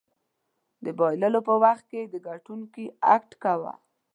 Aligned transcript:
د 0.83 0.85
بایللو 0.99 1.39
په 1.47 1.53
وخت 1.63 1.83
کې 1.91 2.01
د 2.13 2.15
ګټونکي 2.27 2.85
اکټ 3.15 3.31
کوه. 3.43 3.73